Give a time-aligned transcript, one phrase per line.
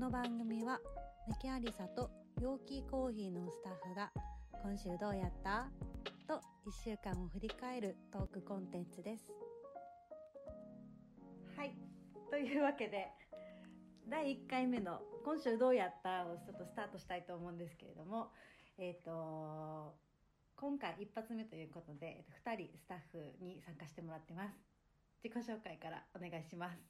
[0.00, 0.80] この番組は
[1.28, 2.10] メキアリサと
[2.40, 4.10] 陽気コーヒーのスタッフが
[4.62, 5.68] 今週どうやった
[6.26, 9.30] と1週間を振り返るトークコンテンツです。
[11.54, 11.76] はい。
[12.30, 13.08] というわけで
[14.08, 18.32] 第1回目の「今週どうやった?」をちょっとスタートしたいと思うんですけれども
[18.78, 19.94] えっ、と
[20.56, 24.56] 今回一発目ということで2人スタッフに参加してもらってます。
[25.22, 26.80] 自己紹介からお願いします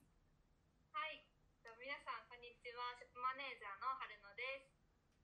[0.92, 1.26] はい、
[1.64, 2.70] と皆さんこんにちは。
[2.70, 2.80] ショップ
[3.16, 4.68] マネージャーの春野です。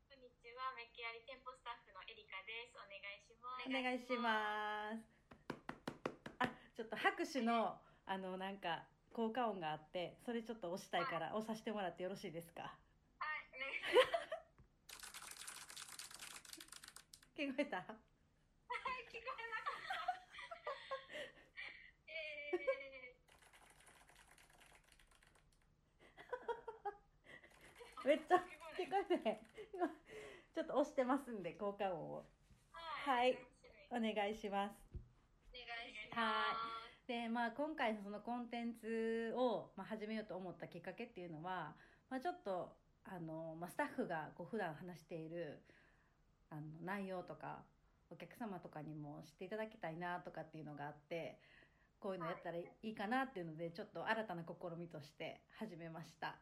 [0.09, 2.77] こんにちは、メッケアリ店舗スタッフのエリカです。
[2.81, 3.69] お願いします。
[3.69, 5.05] お願いします
[6.41, 7.77] あちょっと拍手の
[8.07, 12.63] あのなんか効果音があってそれちょっと押したいから押させてもらってよろしいですか？
[12.63, 12.73] は
[13.37, 13.85] い、お願いし
[17.37, 17.77] 聞こえた？
[17.77, 17.87] はい、
[19.13, 19.93] 聞こえなかった。
[22.09, 22.57] え
[28.07, 28.71] めっちゃ聞こ
[29.27, 29.43] え
[30.55, 32.23] ちょっと押してますんで効果音を。
[32.71, 33.37] ー、ははい。
[33.91, 34.79] お願いします。
[35.51, 36.77] お願いしはま
[37.09, 41.75] でまあ今回のそのコンテンツを、まあ、始めようと思ったきっかけっていうのは、
[42.09, 45.65] まあ、ちょっとあの、まあ、スタッフがこう普段話している
[46.51, 47.65] あの内容とか
[48.09, 51.41] お客様とかにも知っていただきたいなとかっていうのがあって
[51.99, 56.37] こういうのやったらいいかなっていうのでちょっと新たな試みとして始めました。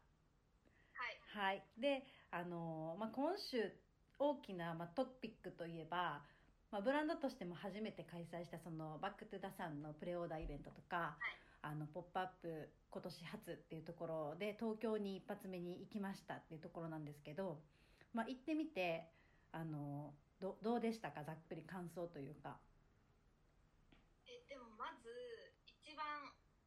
[1.35, 1.39] す。
[1.39, 3.73] はい、はい、であの、まあ、今週
[4.19, 6.23] 大きな、まあ、トピックといえば、
[6.71, 17.59] まあ、ブランドとしても初めて開催したそのバック・トゥ・ダさんのプレオーダーイベントとかはい、あのポップアップ今年初っていうところで東京に一発目に行きましたっていうところなんですけど、
[18.13, 19.11] まあ、行ってみて
[19.51, 21.25] あのどどうでしたか？
[21.25, 22.59] ざっくり感想というか。
[24.27, 25.09] え、でもまず
[25.65, 26.05] 一番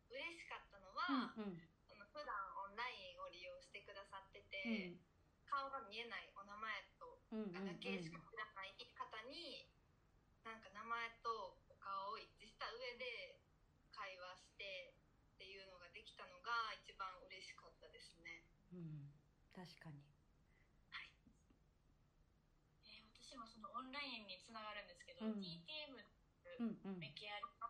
[0.09, 2.33] 嬉しかったのは、うんうんその普段
[2.65, 4.56] オンラインを利用してくださってうて、ん
[5.47, 7.65] 顔が見えないお名前とうんうんうん。
[7.67, 9.67] だけしか知らない方に、
[10.43, 13.39] なんか名前とお顔を一致した上で
[13.92, 14.95] 会話して
[15.36, 16.52] っていうのができたのが
[16.83, 18.43] 一番嬉しかったですね。
[18.71, 19.11] うん、
[19.55, 20.03] 確かに。
[22.87, 25.39] えー私もそのオンラインにつながるんですけど、うん。
[25.43, 25.99] TTM
[26.97, 27.67] メキアリの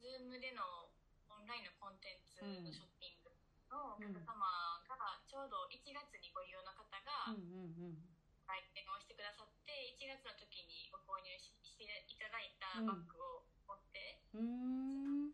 [0.00, 0.88] Zoom での
[1.28, 3.30] オンラインのコンテンツのショッピング
[3.68, 4.46] のお客様
[4.88, 4.91] が
[5.32, 8.04] ちょうど1月にご利用の方がうんうんうん。
[8.44, 15.32] 来店をしてくださって1月の時にご購入ししていただいたバッグを持ってうーん。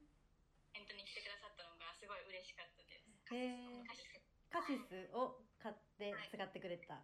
[0.70, 3.10] 店頭に来てくださったのがすごい嬉しかったです。
[3.34, 3.90] へー。
[3.90, 4.22] カシス。
[4.54, 7.02] カシスを買って使ってくれた、は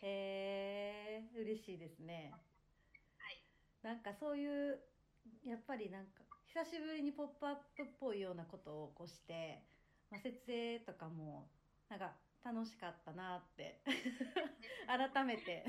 [0.00, 2.32] い、へえ嬉しいですね。
[2.32, 3.44] はい、
[3.84, 4.80] なんかそういう
[5.44, 9.62] やっぱりなんか久しぶりに「ポップアップっぽいようなことをこうして、
[10.10, 11.50] まあ、設営とかも
[11.88, 12.12] なんか
[12.44, 13.80] 楽しかったなって。
[14.86, 15.64] 改めて。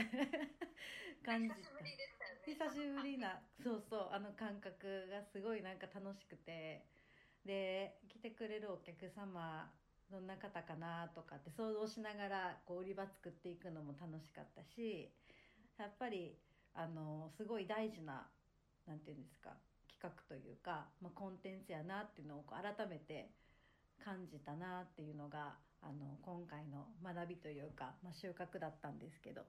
[1.24, 2.41] 感じた久しぶりでしたよね。
[2.46, 6.85] 久しぶりなそうそうあの感覚がすごいなんか楽しくて。
[7.46, 9.72] で来てくれるお客様
[10.12, 15.12] どんな方かなとかって想像しながらこう売り場作っていくのも楽しかったし
[15.78, 16.36] やっぱり
[16.74, 18.28] あのすごい大事な
[18.88, 19.51] なんていうんですか
[19.88, 23.30] 企画というか、まあ、コンテンツやなっていうのを改めて
[24.03, 29.44] 感じたなっていうのがあの今回の学びというか、まあ、収穫だったんですけど。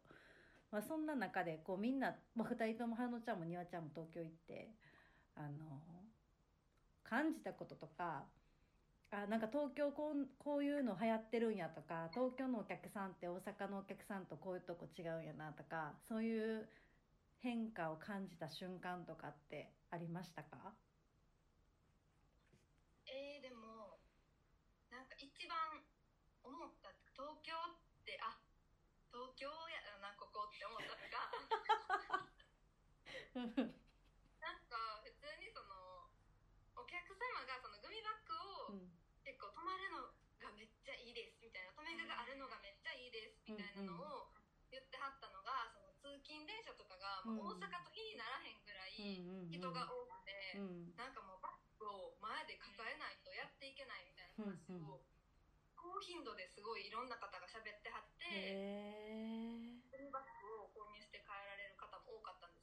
[0.70, 4.70] まあ、そんな中でこうみんな、まあ、2人とも花ちゃんもにわちゃんも東京行って
[5.34, 5.48] あの
[7.02, 8.22] 感じたこととか
[9.10, 16.68] あなんか東京こうこういうの流行ってるんやとか東京のお客さんって大阪のお客さんとこういうとこ違うんやなとかそういう
[17.42, 20.70] 変化を感じた瞬間とかってありましたか
[23.10, 23.98] えー、でも
[24.94, 25.58] なんか一番
[26.46, 28.38] 思った東京ってあ
[29.10, 32.30] 東京やなここって思ったのが
[33.34, 33.54] なん
[34.66, 36.10] か普通にその
[36.74, 38.34] お客様がそのグミバッグ
[38.74, 38.90] をうん
[39.22, 40.10] 結構泊まるの
[40.42, 44.32] がめっちゃいいですみたいな止め具があるのがめっちゃいいですみたいなのを
[44.72, 48.98] 言ってはったのがその通勤電車とかがもう大阪と比にならへんぐらい
[49.52, 50.58] 人が多くて。
[50.58, 55.00] うんなんかもうバッグを前で抱えないとやっていけないみたいな話を
[55.76, 59.79] 高頻度ですごいいろんな方が喋ってはって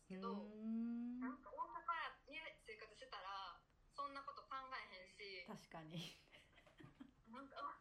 [0.07, 3.59] ですけどんなんか大阪に生活してたら
[3.91, 6.15] そんなこと考えへんし確かに。
[7.27, 7.75] なんかあ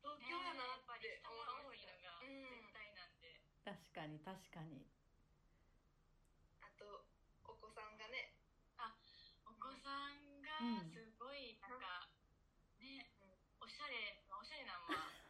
[0.00, 2.32] 東京やなっやっぱりて人思が多いのが絶
[2.72, 4.88] 対なんで、確かに確かに。
[6.64, 7.04] あと
[7.44, 8.32] お子さんがね。
[9.44, 12.08] お子さんがすごいなんか、
[12.80, 15.20] ねうんおしゃれまあおしゃれなんは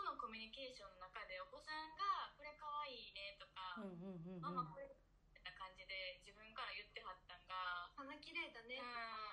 [0.00, 4.86] 東コミュニケーションの中でお子さんが「これかわいいね」とかうんうんうんうん「ママこれ」
[5.34, 8.78] みたいな感じで自分から言ってはったんが鼻綺麗だね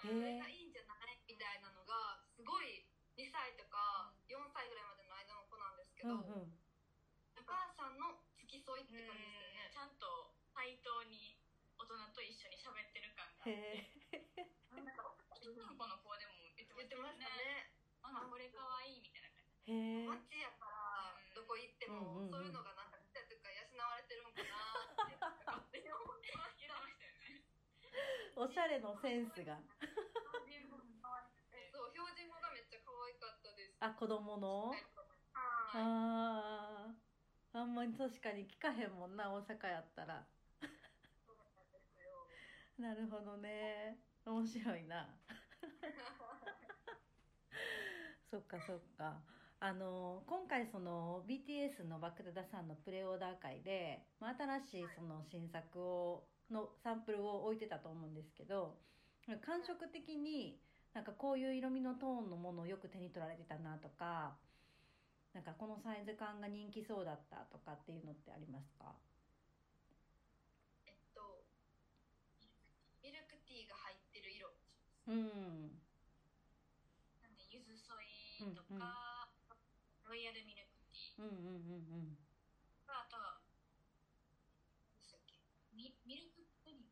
[0.06, 0.98] うんとか、これがいいんじゃない
[1.28, 2.88] みたいなのがすごい
[3.20, 6.56] 2歳とか4歳ぐらいまでの間の子なんですけど、うんうん。
[7.36, 9.70] お母さんの付き添いって感じですよね。
[9.74, 11.36] ちゃんと対等に
[11.76, 14.48] 大人と一緒に喋ってる感がへえ。
[14.72, 17.68] なんか女の子の子でも言ってましたね。
[17.68, 19.74] ねママこれかわいいみたいな感じ。
[19.74, 20.08] へえ。
[20.08, 20.77] 街やからど
[21.48, 22.32] こ行っても、うんうんうん。
[22.32, 24.52] そういうのがなんかちっちゃい時から養われてるんかな
[25.08, 25.16] って
[25.48, 26.92] 勝手に思ってましたよね
[28.36, 29.56] おしゃれのセンスが。
[31.72, 33.78] そう標準語がめっちゃ可愛かったです。
[33.80, 34.70] あ子供の？
[34.70, 34.80] はい。
[35.74, 37.60] あー。
[37.60, 40.24] あんまり確かに聞かへんもんな大阪やったら。
[42.78, 43.98] なるほどね。
[44.26, 45.10] 面白いな。
[48.30, 49.20] そっかそっか
[49.60, 58.78] あの今回その BTS のバクダダさんのプレオーダー会で、まあ、新しいその新作をのサンプルを置いてたと思うんですけど
[59.42, 60.62] 感触的に
[60.94, 64.38] なんかこういう色味のトーンのものをよく手に取られてたなとか
[65.34, 68.96] なんかこのサイズ感が人気そうだったとかっていうのってありますか？
[70.86, 71.44] えっと
[73.02, 74.50] ミルクティーが入ってる色
[75.08, 75.82] うん。
[77.22, 79.17] なんでゆずソイとか、ロ
[80.18, 81.22] イヤルミルクティー。
[81.22, 82.18] うんうんうん
[82.90, 83.38] あとは
[85.78, 86.90] ミミルクプリン。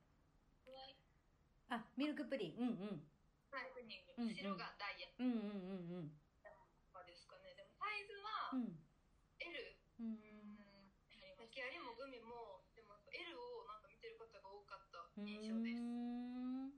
[1.70, 2.62] あミルクプリン。
[2.62, 3.02] うんうん。
[3.50, 6.12] はいプニン白がダイヤうんうんうん
[6.44, 6.52] と
[6.94, 7.56] かですかね。
[7.58, 8.78] でもサイズはうん。
[9.42, 10.06] L うん。
[10.06, 10.60] うん。
[10.62, 15.28] あります泣きありもグミもでも L をなんか見てる方が多かったうん。
[15.28, 15.82] 印象です。
[15.82, 16.72] ん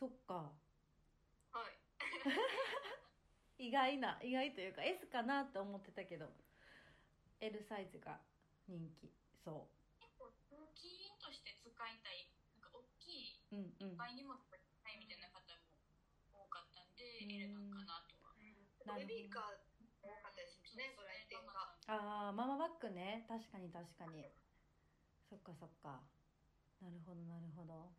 [0.00, 0.34] そっか。
[0.34, 0.69] はい
[3.60, 6.32] 意外な意外というか S かなって思ってたけど
[7.40, 8.16] L サイズが
[8.66, 9.12] 人気。
[9.44, 9.68] そ
[10.00, 12.32] 結構大きいとして使いたい。
[12.56, 13.88] なんか大きいううんうん。
[13.88, 15.44] いっぱい荷物がいっぱいみたいな方
[16.32, 17.32] も多かったんで、うん。
[17.32, 18.32] L なんかなとは。
[18.96, 19.60] ベビーカー
[20.00, 21.76] 多かったですねご来店が。
[21.86, 23.26] ああママバッグね。
[23.28, 24.24] 確かに確かに。
[25.28, 26.00] そっかそっか。
[26.80, 27.92] なるほどなるほど。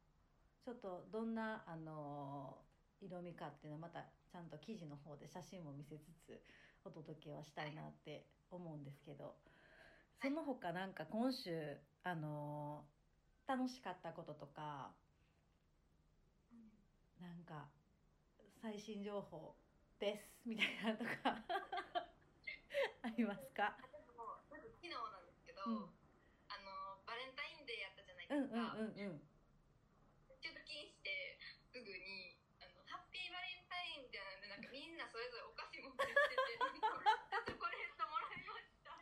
[0.65, 2.70] ちょっとどんなあのー
[3.01, 6.41] 色味かっていうのはまたちゃんと記事の方で写真も見せつつ
[6.85, 9.35] お届けはしたいなって思うんですけど
[10.21, 13.01] その他なんか今週あのー
[13.47, 14.93] 楽しかったこととか
[17.19, 17.67] なんか
[18.61, 19.55] 最新情報
[19.99, 21.43] ですみたいなのとか
[23.03, 23.75] ありますか？
[24.79, 25.89] 昨日なんですけど、うん。
[26.47, 29.21] あのバレンタインデーやったじゃないうんですか、うんうんうん
[30.41, 31.37] 出勤して
[31.73, 36.57] すぐにあのハッピーバレンタインデーなんでなんかみんなそれぞれお菓子持ってきてて
[37.45, 38.97] チョコレートもらいました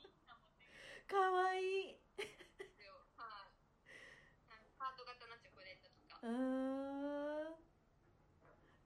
[0.00, 2.00] みんな持ってくるかわいい
[2.80, 3.52] よはい
[4.48, 7.56] なんかハート型のチョコレートとかうーん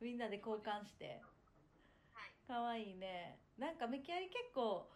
[0.01, 1.21] みんなで交換して。
[2.13, 2.33] はい。
[2.47, 3.39] かわいいね。
[3.59, 4.89] なんかメキアリ結構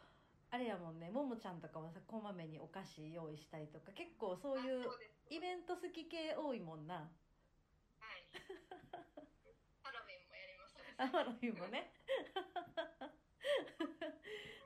[0.51, 1.11] あれやもんね。
[1.11, 4.85] ももちゃんとかはさこまめにお菓子用意したりとか結構そういう
[5.31, 6.95] イベント好き系多いもんな。
[6.95, 7.05] はい。
[9.83, 10.75] ハロウィンもやりまし。
[10.77, 11.91] たねあハロウィンもね。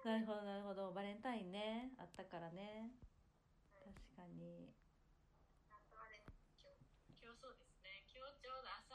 [0.04, 0.92] なるほどなるほど。
[0.92, 1.92] バレンタインね。
[1.98, 2.90] あったからね。
[3.84, 4.72] 確かに
[5.70, 6.20] あとあれ
[6.60, 6.76] 今日
[7.22, 8.94] 今日そうですね今日ちょうど朝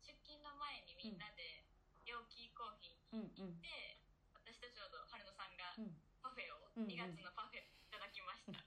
[0.00, 1.64] 出勤の前にみんなで
[2.06, 3.60] 陽気コーヒーうんうん。
[3.60, 3.98] で
[4.34, 5.94] 私とちょうど春野さんがうん。
[6.22, 6.90] パフェを、うんうん。
[6.90, 8.62] 2月のパフェいただきました、めっ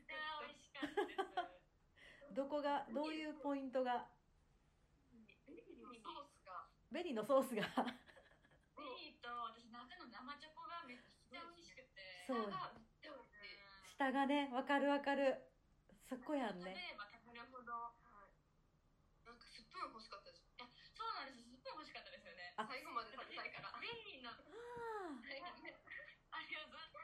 [0.00, 2.34] ちゃ美味しかったです。
[2.34, 4.08] どこがどういうポイントが？
[5.46, 6.68] ソースが。
[6.90, 7.62] ベリーのソースが？
[8.76, 12.24] ベリーと真ん中の生チョコがめっちゃ美味しくて。
[12.26, 12.52] そう。
[13.96, 15.42] 下がねわかるわかる。
[16.06, 17.90] そこやんねれば食べるほどは
[18.30, 18.38] い
[19.26, 20.46] なんかスプーン欲しかったです
[20.94, 23.50] そうなんですすっごい美味しかったですよねあ最後まで食べたい
[24.30, 25.42] からベリー。
[25.42, 26.98] のああれをずっと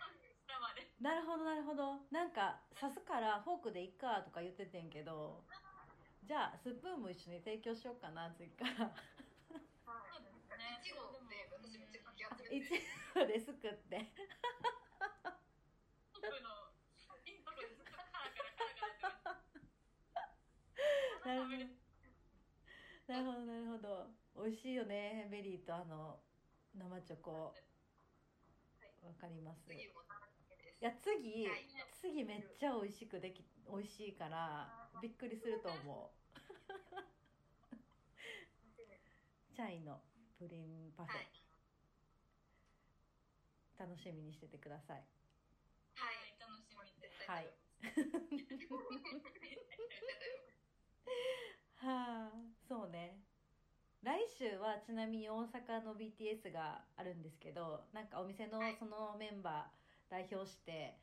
[0.47, 2.01] 下まなるほどなるほど。
[2.11, 5.45] なんか刺すからフォークでいっかとか言っててんけど
[6.25, 8.95] じゃあスプーンも一緒に提供しようかな次から。
[9.83, 10.79] そうですね。
[10.79, 14.13] いちごって私めっちゃかき集めてちごですくって。
[23.07, 23.45] なるほど。
[23.45, 24.11] なるほど。
[24.37, 26.21] 美味しいよねベリーとあの
[26.75, 27.55] 生チョコ。
[29.03, 29.73] わかります。
[29.73, 29.91] い
[30.81, 31.69] や次、はい、
[32.01, 36.37] 次めっちゃ美味しくでき美味しいからびっくりすると思う。
[39.55, 40.01] チャイの
[40.39, 41.29] プリンパフェ、はい、
[43.79, 45.05] 楽しみにしててください。
[45.95, 46.93] はい楽しみに
[47.27, 47.53] はい。
[54.73, 60.97] はちなみに大阪の BTS があるんですけどなんかお店のはいそのメンバー代表して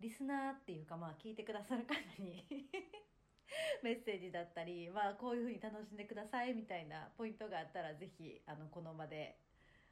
[0.00, 2.44] リスナーっていうかまあ聞いてくださる方に
[3.82, 9.40] メッセージだったり、まあ、こういうふうに楽しんでくださいみたいなポイントがあったらぜひあのこの場で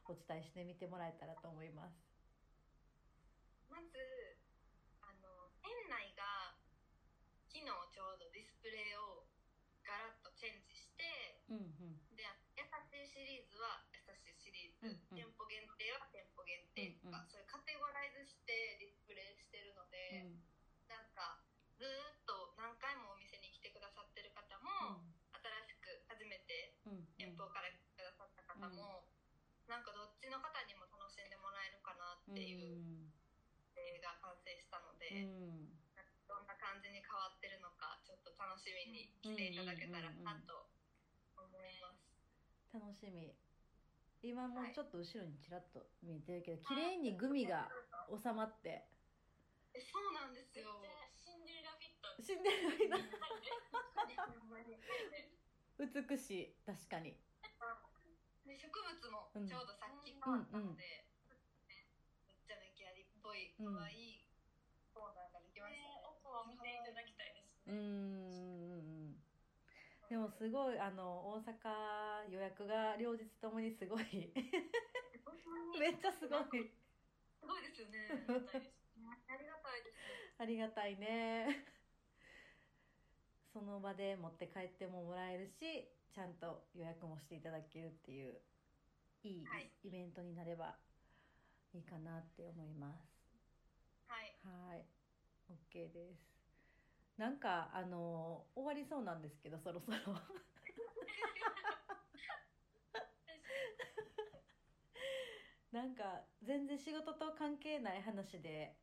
[0.05, 1.97] お伝えしてみてもらえたらと思います。
[3.69, 3.99] まず
[5.03, 6.57] あの店内が
[7.49, 9.27] 昨日ちょうどディスプレイを
[9.85, 11.05] ガラッとチェンジして
[11.49, 12.25] うんうんで
[12.57, 20.41] 優しいシリーズは優しいシリーズ、うんうん店舗限定は店舗限定とか、うんうんそういうカテゴライズしてディスプレイしてるのうで、ん
[20.89, 21.41] なんか
[21.77, 25.01] ずーっと何回もお店に来てくださってる方も、
[25.33, 29.07] 新しく初めてうんうん店舗から来てくださった方も、
[29.69, 33.11] なんかどっちの方にも楽しんでもらえるかなっていううん。
[33.75, 35.75] 映画が完成したので、うん。
[36.31, 40.71] どんな感じに変わってるのかちょっと楽しみに来ていただけたらなと
[41.35, 42.07] 思います。
[42.71, 43.35] 楽しみ。
[44.23, 47.67] 今もちょっと後ろにちらっと見えてるけど綺麗にグミが
[48.07, 48.87] 収まって。
[49.75, 50.79] えそうなんです対よ。
[51.19, 52.23] シンデレラフィット。
[52.23, 53.03] 死んでる間
[54.31, 54.79] ほんまに
[55.75, 56.55] 美しい。
[56.63, 57.19] 確かに。
[58.47, 61.08] で植物もうんちょうどさっき変わったので、ねめっちゃめきありっぽ
[63.39, 64.25] い可愛い
[64.93, 66.01] コーナーができましたね。
[66.03, 67.79] 奥を見ていただきたいですうーね
[69.13, 69.17] ん
[70.09, 74.33] でもすごいあの大阪予約が両日ともにすごい。
[75.79, 76.73] めっちゃすごい。
[77.39, 78.09] すごいですよね。
[79.29, 79.97] ありがたいです。
[80.39, 81.65] ありがたいね。
[83.53, 88.41] その場で持って帰ってももらえるしちゃんと予約もしていただけるっていう
[89.23, 89.45] いい。
[89.85, 90.77] イベントになれば
[91.75, 93.08] いいかなって思います
[94.09, 94.39] はい。
[94.43, 94.87] はい。
[95.51, 96.39] OK です。
[97.19, 99.99] なんかあの終わりそうなんですけどそろそろ。
[105.73, 108.77] なんか全然仕事と関係ない話で。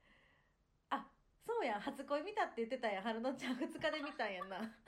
[0.89, 1.07] あ
[1.45, 1.81] そうやん。
[1.81, 3.03] 初恋見たって言ってたやん。
[3.03, 4.59] 春乃ちゃん2日で見たんやんな。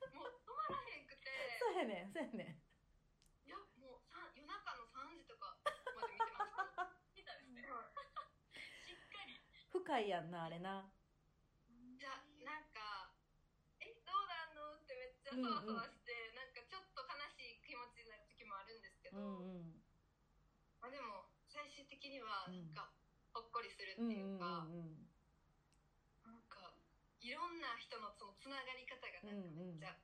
[1.58, 2.60] そうやねんそうやねん
[3.44, 5.58] いやもうさ夜中の3時とか
[5.94, 6.64] まで見てました。
[7.14, 7.90] 見たんですねはい
[8.82, 9.24] しっか
[9.98, 10.86] り深いやんなあれな。
[11.98, 13.10] じゃなんか
[13.82, 19.82] えどうなんのってめっちゃそわそわして、なんかちょっと悲しい気持ちになる時もあるんですけど、うんうん。
[20.78, 22.70] まあでも最終的にはうん。
[22.70, 22.94] なんか
[23.34, 25.10] ほっこりするってうんいうか、うんうん
[26.22, 26.70] なんか
[27.18, 29.98] いろんな人のそのつながり方がなんかめっちゃ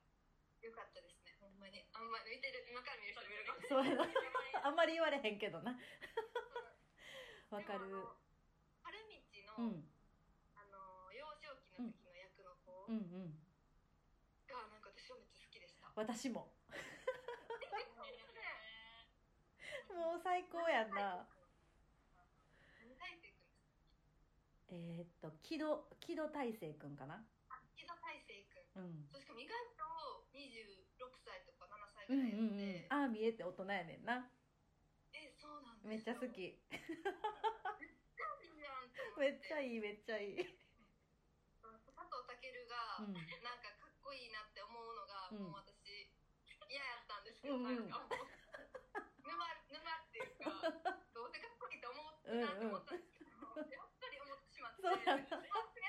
[0.59, 1.79] 良かったですね、ほんまに。
[1.95, 4.11] あんまり見てる今から見る人もいるかもしれない。
[4.67, 5.79] あんまり言われへんけどな。
[7.49, 7.87] わかる
[9.57, 9.87] の、うん。
[10.55, 12.97] あの幼少期の時の役の子うん。
[12.97, 13.33] うん
[14.47, 16.47] がなんか私はめっちゃ好きでした、私も。
[16.71, 16.77] ね
[19.93, 21.27] もう最高やんな。
[24.69, 27.23] えーっと木戸木戸大成くんかな？
[27.49, 28.33] あ木戸大成
[28.75, 29.07] 君うん。
[29.09, 34.29] そうし意外と26歳とか7歳うんぐらいやって、うんうんああ見えて大人やねんな。
[35.13, 36.59] えそうなんめっちゃ好き
[39.19, 40.37] めっちゃいいめっちゃいい。
[40.37, 43.13] 佐藤健が、うん。
[43.17, 43.25] なん
[43.65, 45.49] かかっこいいなって思うのが、うん。
[45.49, 46.13] もう私
[46.69, 48.29] 嫌やったんですけど、うんうんなんかもう。
[49.25, 49.33] 沼
[49.73, 50.53] 沼っていうか
[51.17, 55.81] どうせかっこいいと思ってなって思ったんですけど、やっぱり思ってしまって悔しいと思って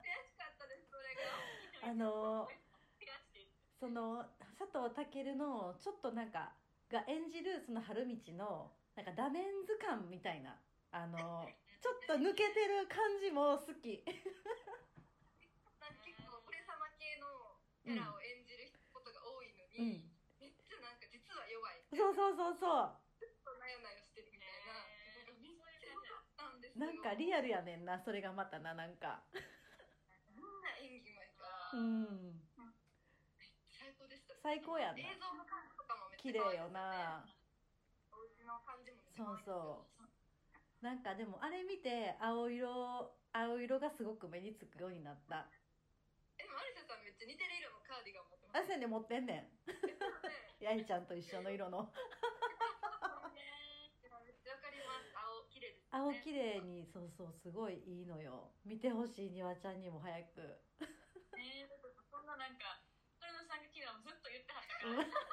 [0.00, 1.92] 悔しかったですそれが。
[1.92, 2.48] あの
[3.78, 4.24] その
[4.56, 6.56] 佐藤健のちょっとなんか
[6.88, 10.60] が演じるその春道のなんかダメンズ感みたいな
[10.92, 11.46] あの
[11.80, 14.02] ちょっと抜けてる感じも好き。
[15.78, 20.10] なんか結構俺様系のキャラを演じることが多いのうに、ん。
[20.38, 21.82] めっちゃなんか実は弱い。
[21.90, 26.86] そうそうそうそちょっとなよなよしてるみたいな、へーなんかめっちゃ良かったんですうよ。
[26.86, 29.22] なんかリアルやねんなそれがまたななんか。
[30.34, 32.48] みんな演技うまいからうん。
[33.78, 34.34] 最高でした。
[34.34, 35.00] ね最高やんな。
[35.00, 37.24] 映像の感じとかもめっち綺麗よな。
[38.12, 39.99] お家の感じもめっちゃ可愛いですよそう
[40.80, 45.46] なんかでもあれ見て青色青色がすごく目につくようになった。
[46.40, 48.64] えでもアリサさんめっちゃ似てる色のカーディガン持ってます。
[48.64, 49.44] あせんで持ってんねん。
[49.44, 49.52] ね。
[50.60, 51.78] やいちゃんと一緒の色の。
[51.78, 52.00] わか
[54.72, 55.12] ります。
[55.14, 56.00] 青綺麗ですね。
[56.00, 58.56] 青綺麗にそうそうすごいいいのよ。
[58.64, 60.64] 見てほしいにわちゃんにも早く。
[61.36, 61.68] えー、
[62.08, 62.80] そんななんか
[63.20, 65.04] 春野さんが昨日ずっと言ってはったから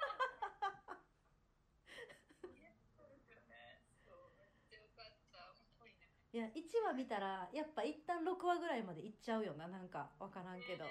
[6.38, 9.66] いや1話見たらやっぱ一旦6話ぐらいまでいっちゃうよな。
[9.66, 10.86] なんか分からんけど。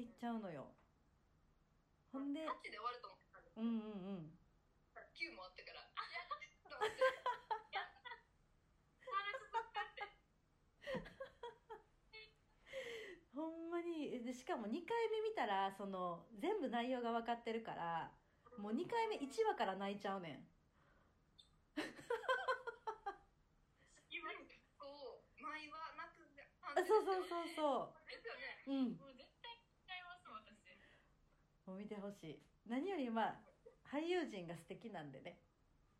[0.00, 0.72] いっちゃうのよ。
[2.08, 4.32] ほんで8で終わると思ったんですうんうんうん。
[5.12, 5.92] 9もあったから、っ
[13.36, 14.24] ほんまに。
[14.24, 18.10] でしかも2回目見たらその全部内容が分かってるから
[18.56, 20.48] もう2回目1話から泣いちゃうねん
[24.18, 26.10] 今結構、前は泣
[26.78, 28.62] くあそうそうそうそですよね。
[28.66, 30.78] ううんもう絶対使います私。
[31.66, 32.38] もう見てほしい。
[32.66, 33.40] 何よりまあ
[33.90, 35.38] 俳優陣が素敵なんでね。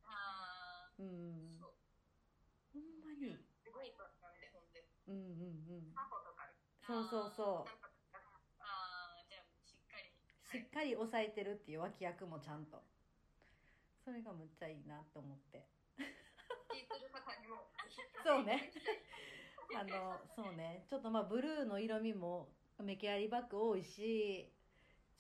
[0.05, 1.59] あうん。
[1.59, 1.75] そう。
[2.73, 3.37] ほんまに。
[3.65, 4.85] すごい人なんで、ほんで。
[5.07, 5.95] うんうんうん。
[6.87, 7.71] そうそうそう。
[8.61, 10.13] あーじゃあしっかり。
[10.45, 12.83] しっかり抑えてるっていう脇役もちゃんと。
[14.05, 15.67] それがむっちゃいいなって思って。
[16.71, 17.69] 聞いてる方にも。
[18.25, 18.71] そうね。
[19.81, 22.49] あのそうねちょっとまあブルーの色味も
[22.83, 24.45] メキアリバッグ多いし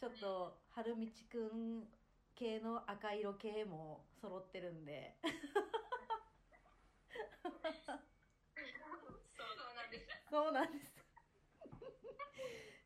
[0.00, 1.88] ちょっと春道くん
[2.34, 5.16] 系の赤色系も揃ってるんで
[9.46, 10.06] そうなんです。
[10.30, 10.94] そうなんです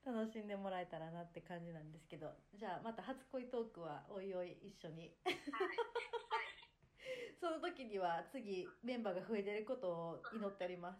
[0.05, 5.37] 楽しんでもらえたらなって感じなんですけどじゃあまた初恋トークはおいおい一緒にはい。
[5.37, 5.76] はい。
[7.41, 10.99] その時には次メンバーが増えてることを祈っております。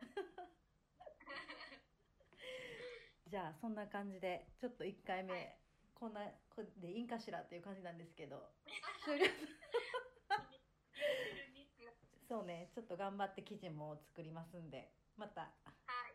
[3.28, 5.58] じゃあそんな感じでちょっと1回目、はい。
[5.94, 8.52] こんなこでいいんかしらっていう感じなんですけど。
[12.28, 15.50] そうねちょっと頑張って記事も作りますんでまたは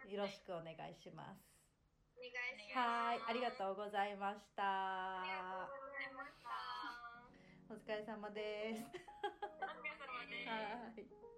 [0.05, 0.13] い。
[0.13, 1.41] よろしくお願いします。
[2.15, 2.77] お願いします。
[2.77, 5.21] はいありがとうございました。
[5.21, 6.53] ありがとうございました。
[7.73, 8.83] お疲れ様です。
[8.83, 8.93] お疲
[10.29, 10.53] れ様